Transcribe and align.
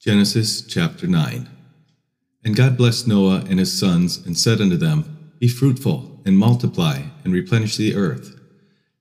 Genesis 0.00 0.62
chapter 0.62 1.06
9 1.06 1.46
And 2.42 2.56
God 2.56 2.78
blessed 2.78 3.06
Noah 3.06 3.44
and 3.50 3.58
his 3.58 3.78
sons, 3.78 4.16
and 4.24 4.34
said 4.38 4.58
unto 4.58 4.78
them, 4.78 5.34
Be 5.38 5.46
fruitful, 5.46 6.22
and 6.24 6.38
multiply, 6.38 7.02
and 7.22 7.34
replenish 7.34 7.76
the 7.76 7.94
earth. 7.94 8.34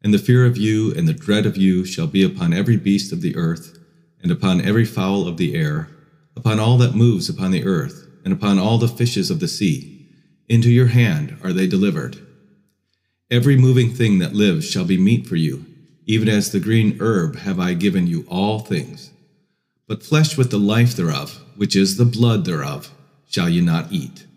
And 0.03 0.13
the 0.13 0.19
fear 0.19 0.45
of 0.45 0.57
you 0.57 0.93
and 0.93 1.07
the 1.07 1.13
dread 1.13 1.45
of 1.45 1.55
you 1.55 1.85
shall 1.85 2.07
be 2.07 2.21
upon 2.21 2.51
every 2.51 2.75
beast 2.75 3.13
of 3.13 3.21
the 3.21 3.37
earth, 3.37 3.79
and 4.21 4.29
upon 4.29 4.59
every 4.59 4.83
fowl 4.83 5.25
of 5.25 5.37
the 5.37 5.55
air, 5.55 5.87
upon 6.35 6.59
all 6.59 6.77
that 6.79 6.95
moves 6.95 7.29
upon 7.29 7.51
the 7.51 7.63
earth, 7.63 8.05
and 8.25 8.33
upon 8.33 8.59
all 8.59 8.77
the 8.77 8.89
fishes 8.89 9.31
of 9.31 9.39
the 9.39 9.47
sea. 9.47 10.05
Into 10.49 10.69
your 10.69 10.87
hand 10.87 11.37
are 11.41 11.53
they 11.53 11.65
delivered. 11.65 12.17
Every 13.31 13.55
moving 13.55 13.93
thing 13.93 14.19
that 14.19 14.33
lives 14.33 14.69
shall 14.69 14.83
be 14.83 14.97
meat 14.97 15.27
for 15.27 15.37
you, 15.37 15.65
even 16.05 16.27
as 16.27 16.51
the 16.51 16.59
green 16.59 16.97
herb 16.99 17.37
have 17.37 17.57
I 17.57 17.73
given 17.73 18.05
you 18.05 18.25
all 18.27 18.59
things. 18.59 19.11
But 19.89 20.03
flesh 20.03 20.37
with 20.37 20.51
the 20.51 20.59
life 20.59 20.95
thereof, 20.95 21.41
which 21.55 21.75
is 21.75 21.97
the 21.97 22.05
blood 22.05 22.45
thereof, 22.45 22.93
shall 23.27 23.49
ye 23.49 23.59
not 23.59 23.91
eat. 23.91 24.27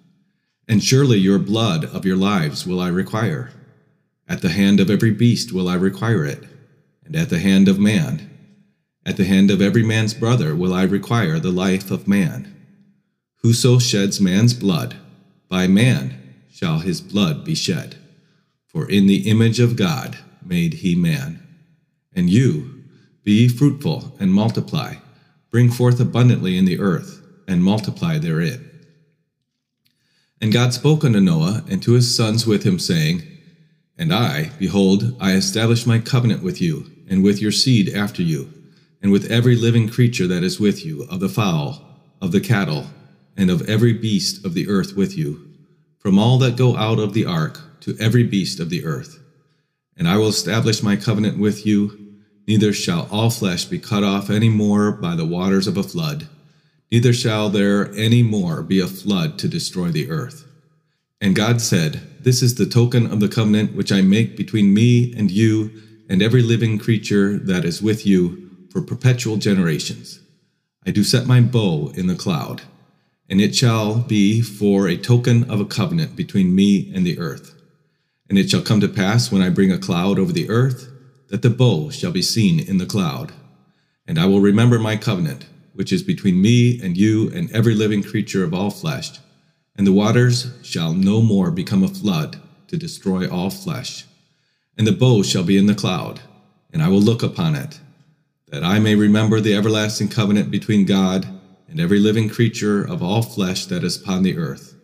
And 0.66 0.82
surely 0.82 1.18
your 1.18 1.38
blood 1.38 1.84
of 1.84 2.06
your 2.06 2.16
lives 2.16 2.66
will 2.66 2.80
I 2.80 2.88
require. 2.88 3.50
At 4.26 4.40
the 4.40 4.48
hand 4.48 4.80
of 4.80 4.88
every 4.88 5.10
beast 5.10 5.52
will 5.52 5.68
I 5.68 5.74
require 5.74 6.24
it, 6.24 6.42
and 7.04 7.14
at 7.14 7.28
the 7.28 7.38
hand 7.38 7.68
of 7.68 7.78
man. 7.78 8.30
At 9.04 9.18
the 9.18 9.26
hand 9.26 9.50
of 9.50 9.60
every 9.60 9.82
man's 9.82 10.14
brother 10.14 10.56
will 10.56 10.72
I 10.72 10.84
require 10.84 11.38
the 11.38 11.50
life 11.50 11.90
of 11.90 12.08
man. 12.08 12.56
Whoso 13.42 13.78
sheds 13.78 14.22
man's 14.22 14.54
blood, 14.54 14.96
by 15.50 15.66
man 15.66 16.18
shall 16.50 16.78
his 16.78 17.02
blood 17.02 17.44
be 17.44 17.54
shed. 17.54 17.96
For 18.68 18.88
in 18.88 19.06
the 19.06 19.28
image 19.28 19.60
of 19.60 19.76
God 19.76 20.16
made 20.42 20.74
he 20.74 20.94
man. 20.94 21.46
And 22.16 22.30
you, 22.30 22.84
be 23.22 23.48
fruitful 23.48 24.16
and 24.18 24.32
multiply, 24.32 24.94
bring 25.52 25.70
forth 25.70 26.00
abundantly 26.00 26.56
in 26.56 26.64
the 26.64 26.80
earth, 26.80 27.22
and 27.46 27.62
multiply 27.62 28.18
therein. 28.18 28.68
And 30.40 30.52
God 30.52 30.72
spoke 30.72 31.04
unto 31.04 31.20
Noah 31.20 31.62
and 31.70 31.80
to 31.82 31.92
his 31.92 32.16
sons 32.16 32.46
with 32.46 32.64
him, 32.64 32.78
saying, 32.78 33.22
And 33.98 34.12
I, 34.12 34.50
behold, 34.58 35.14
I 35.20 35.32
establish 35.32 35.86
my 35.86 35.98
covenant 35.98 36.42
with 36.42 36.60
you, 36.60 36.90
and 37.08 37.22
with 37.22 37.40
your 37.40 37.52
seed 37.52 37.94
after 37.94 38.22
you, 38.22 38.50
and 39.02 39.12
with 39.12 39.30
every 39.30 39.54
living 39.54 39.88
creature 39.88 40.26
that 40.26 40.42
is 40.42 40.58
with 40.58 40.84
you, 40.86 41.04
of 41.04 41.20
the 41.20 41.28
fowl, 41.28 42.00
of 42.22 42.32
the 42.32 42.40
cattle, 42.40 42.86
and 43.36 43.50
of 43.50 43.68
every 43.68 43.92
beast 43.92 44.44
of 44.46 44.54
the 44.54 44.68
earth 44.68 44.96
with 44.96 45.16
you, 45.16 45.48
from 45.98 46.18
all 46.18 46.38
that 46.38 46.56
go 46.56 46.76
out 46.76 46.98
of 46.98 47.12
the 47.12 47.26
ark 47.26 47.60
to 47.80 47.96
every 48.00 48.24
beast 48.24 48.58
of 48.58 48.70
the 48.70 48.84
earth. 48.84 49.20
And 49.98 50.08
I 50.08 50.16
will 50.16 50.28
establish 50.28 50.82
my 50.82 50.96
covenant 50.96 51.38
with 51.38 51.66
you, 51.66 52.01
neither 52.46 52.72
shall 52.72 53.08
all 53.10 53.30
flesh 53.30 53.64
be 53.64 53.78
cut 53.78 54.04
off 54.04 54.30
any 54.30 54.48
more 54.48 54.92
by 54.92 55.14
the 55.14 55.26
waters 55.26 55.66
of 55.66 55.76
a 55.76 55.82
flood 55.82 56.28
neither 56.92 57.14
shall 57.14 57.48
there 57.48 57.90
any 57.94 58.22
more 58.22 58.62
be 58.62 58.78
a 58.78 58.86
flood 58.86 59.38
to 59.38 59.48
destroy 59.48 59.88
the 59.88 60.10
earth. 60.10 60.46
And 61.22 61.34
God 61.34 61.62
said, 61.62 62.02
This 62.20 62.42
is 62.42 62.56
the 62.56 62.66
token 62.66 63.10
of 63.10 63.18
the 63.18 63.28
covenant 63.28 63.74
which 63.74 63.90
I 63.90 64.02
make 64.02 64.36
between 64.36 64.74
me 64.74 65.14
and 65.16 65.30
you 65.30 65.70
and 66.10 66.20
every 66.20 66.42
living 66.42 66.78
creature 66.78 67.38
that 67.38 67.64
is 67.64 67.80
with 67.80 68.06
you 68.06 68.50
for 68.70 68.82
perpetual 68.82 69.38
generations. 69.38 70.20
I 70.86 70.90
do 70.90 71.02
set 71.02 71.26
my 71.26 71.40
bow 71.40 71.92
in 71.94 72.08
the 72.08 72.14
cloud, 72.14 72.60
and 73.26 73.40
it 73.40 73.56
shall 73.56 74.00
be 74.00 74.42
for 74.42 74.86
a 74.86 74.98
token 74.98 75.50
of 75.50 75.60
a 75.60 75.64
covenant 75.64 76.14
between 76.14 76.54
me 76.54 76.92
and 76.94 77.06
the 77.06 77.18
earth. 77.18 77.54
And 78.28 78.36
it 78.36 78.50
shall 78.50 78.62
come 78.62 78.80
to 78.80 78.88
pass 78.88 79.32
when 79.32 79.40
I 79.40 79.48
bring 79.48 79.72
a 79.72 79.78
cloud 79.78 80.18
over 80.18 80.32
the 80.32 80.50
earth, 80.50 80.91
that 81.32 81.40
the 81.40 81.48
bow 81.48 81.88
shall 81.88 82.12
be 82.12 82.20
seen 82.20 82.60
in 82.60 82.76
the 82.76 82.84
cloud. 82.84 83.32
And 84.06 84.18
I 84.18 84.26
will 84.26 84.40
remember 84.40 84.78
my 84.78 84.98
covenant 84.98 85.46
which 85.72 85.90
is 85.90 86.02
between 86.02 86.42
me 86.42 86.78
and 86.82 86.94
you 86.94 87.30
and 87.30 87.50
every 87.52 87.74
living 87.74 88.02
creature 88.02 88.44
of 88.44 88.52
all 88.52 88.68
flesh, 88.68 89.18
and 89.74 89.86
the 89.86 89.92
waters 89.92 90.52
shall 90.62 90.92
no 90.92 91.22
more 91.22 91.50
become 91.50 91.82
a 91.82 91.88
flood 91.88 92.38
to 92.68 92.76
destroy 92.76 93.26
all 93.26 93.48
flesh. 93.48 94.04
And 94.76 94.86
the 94.86 94.92
bow 94.92 95.22
shall 95.22 95.42
be 95.42 95.56
in 95.56 95.64
the 95.64 95.74
cloud, 95.74 96.20
and 96.70 96.82
I 96.82 96.88
will 96.88 97.00
look 97.00 97.22
upon 97.22 97.54
it, 97.54 97.80
that 98.48 98.62
I 98.62 98.78
may 98.78 98.94
remember 98.94 99.40
the 99.40 99.56
everlasting 99.56 100.08
covenant 100.08 100.50
between 100.50 100.84
God 100.84 101.26
and 101.66 101.80
every 101.80 101.98
living 101.98 102.28
creature 102.28 102.82
of 102.82 103.02
all 103.02 103.22
flesh 103.22 103.64
that 103.64 103.82
is 103.82 103.98
upon 103.98 104.22
the 104.22 104.36
earth. 104.36 104.74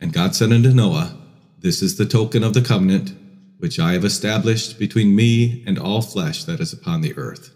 And 0.00 0.12
God 0.12 0.36
said 0.36 0.52
unto 0.52 0.72
Noah, 0.72 1.16
This 1.58 1.82
is 1.82 1.96
the 1.96 2.06
token 2.06 2.44
of 2.44 2.54
the 2.54 2.62
covenant 2.62 3.16
which 3.64 3.80
I 3.80 3.94
have 3.94 4.04
established 4.04 4.78
between 4.78 5.16
me 5.16 5.64
and 5.66 5.78
all 5.78 6.02
flesh 6.02 6.44
that 6.44 6.60
is 6.60 6.74
upon 6.74 7.00
the 7.00 7.16
earth. 7.16 7.50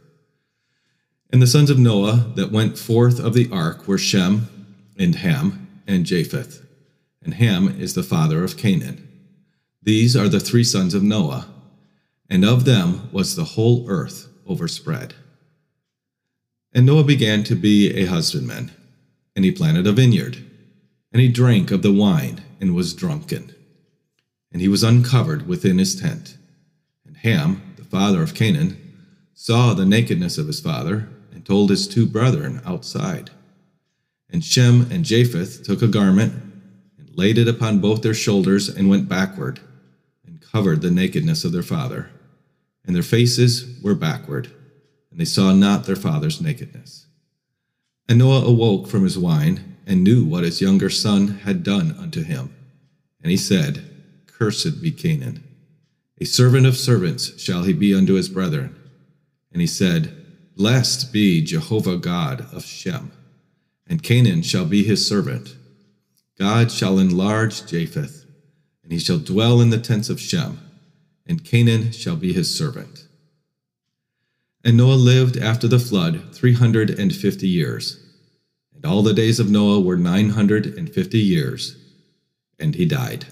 And 1.30 1.42
the 1.42 1.46
sons 1.46 1.68
of 1.68 1.78
Noah 1.78 2.32
that 2.34 2.50
went 2.50 2.78
forth 2.78 3.20
of 3.20 3.34
the 3.34 3.46
ark 3.52 3.86
were 3.86 3.98
Shem, 3.98 4.48
and 4.98 5.16
Ham, 5.16 5.68
and 5.86 6.06
Japheth. 6.06 6.66
And 7.22 7.34
Ham 7.34 7.68
is 7.78 7.92
the 7.92 8.02
father 8.02 8.42
of 8.42 8.56
Canaan. 8.56 9.06
These 9.82 10.16
are 10.16 10.30
the 10.30 10.40
three 10.40 10.64
sons 10.64 10.94
of 10.94 11.02
Noah, 11.02 11.46
and 12.30 12.42
of 12.42 12.64
them 12.64 13.10
was 13.12 13.36
the 13.36 13.44
whole 13.44 13.84
earth 13.86 14.28
overspread. 14.46 15.12
And 16.72 16.86
Noah 16.86 17.04
began 17.04 17.44
to 17.44 17.54
be 17.54 17.92
a 17.92 18.06
husbandman, 18.06 18.70
and 19.36 19.44
he 19.44 19.52
planted 19.52 19.86
a 19.86 19.92
vineyard, 19.92 20.38
and 21.12 21.20
he 21.20 21.28
drank 21.28 21.70
of 21.70 21.82
the 21.82 21.92
wine, 21.92 22.40
and 22.62 22.74
was 22.74 22.94
drunken. 22.94 23.54
And 24.52 24.60
he 24.60 24.68
was 24.68 24.82
uncovered 24.82 25.46
within 25.46 25.78
his 25.78 26.00
tent. 26.00 26.38
And 27.06 27.16
Ham, 27.18 27.74
the 27.76 27.84
father 27.84 28.22
of 28.22 28.34
Canaan, 28.34 28.76
saw 29.34 29.74
the 29.74 29.86
nakedness 29.86 30.38
of 30.38 30.46
his 30.46 30.60
father, 30.60 31.08
and 31.32 31.44
told 31.44 31.70
his 31.70 31.86
two 31.86 32.06
brethren 32.06 32.60
outside. 32.64 33.30
And 34.30 34.44
Shem 34.44 34.90
and 34.90 35.04
Japheth 35.04 35.62
took 35.62 35.82
a 35.82 35.88
garment 35.88 36.32
and 36.98 37.16
laid 37.16 37.38
it 37.38 37.48
upon 37.48 37.78
both 37.78 38.02
their 38.02 38.14
shoulders 38.14 38.68
and 38.68 38.88
went 38.88 39.08
backward 39.08 39.60
and 40.26 40.40
covered 40.40 40.82
the 40.82 40.90
nakedness 40.90 41.44
of 41.44 41.52
their 41.52 41.62
father. 41.62 42.10
And 42.84 42.96
their 42.96 43.02
faces 43.02 43.80
were 43.82 43.94
backward, 43.94 44.50
and 45.10 45.20
they 45.20 45.24
saw 45.24 45.52
not 45.52 45.84
their 45.84 45.96
father's 45.96 46.40
nakedness. 46.40 47.06
And 48.08 48.18
Noah 48.18 48.46
awoke 48.46 48.88
from 48.88 49.04
his 49.04 49.18
wine 49.18 49.76
and 49.86 50.02
knew 50.02 50.24
what 50.24 50.44
his 50.44 50.60
younger 50.60 50.90
son 50.90 51.28
had 51.44 51.62
done 51.62 51.94
unto 51.98 52.22
him. 52.22 52.54
And 53.22 53.30
he 53.30 53.36
said, 53.36 53.84
Cursed 54.38 54.80
be 54.80 54.92
Canaan. 54.92 55.42
A 56.20 56.24
servant 56.24 56.64
of 56.64 56.76
servants 56.76 57.40
shall 57.42 57.64
he 57.64 57.72
be 57.72 57.92
unto 57.92 58.14
his 58.14 58.28
brethren. 58.28 58.76
And 59.50 59.60
he 59.60 59.66
said, 59.66 60.14
Blessed 60.56 61.12
be 61.12 61.42
Jehovah 61.42 61.96
God 61.96 62.46
of 62.52 62.64
Shem, 62.64 63.10
and 63.88 64.02
Canaan 64.02 64.42
shall 64.42 64.64
be 64.64 64.84
his 64.84 65.06
servant. 65.06 65.56
God 66.38 66.70
shall 66.70 67.00
enlarge 67.00 67.66
Japheth, 67.66 68.26
and 68.84 68.92
he 68.92 69.00
shall 69.00 69.18
dwell 69.18 69.60
in 69.60 69.70
the 69.70 69.78
tents 69.78 70.08
of 70.08 70.20
Shem, 70.20 70.60
and 71.26 71.44
Canaan 71.44 71.90
shall 71.90 72.16
be 72.16 72.32
his 72.32 72.56
servant. 72.56 73.06
And 74.64 74.76
Noah 74.76 74.94
lived 74.94 75.36
after 75.36 75.66
the 75.66 75.80
flood 75.80 76.32
three 76.32 76.54
hundred 76.54 76.90
and 76.90 77.14
fifty 77.14 77.48
years, 77.48 78.00
and 78.72 78.84
all 78.84 79.02
the 79.02 79.14
days 79.14 79.40
of 79.40 79.50
Noah 79.50 79.80
were 79.80 79.96
nine 79.96 80.30
hundred 80.30 80.66
and 80.66 80.92
fifty 80.92 81.18
years, 81.18 81.76
and 82.58 82.76
he 82.76 82.84
died. 82.84 83.26